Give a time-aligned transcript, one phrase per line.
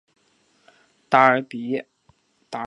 [1.09, 1.85] 达尔比耶。